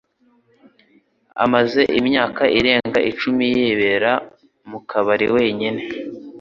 Amaze 1.43 1.81
imyaka 1.99 2.43
irenga 2.57 2.99
icumi 3.11 3.45
yibera 3.55 4.11
mu 4.69 4.79
kabari 4.89 5.27
wenyine. 5.35 5.81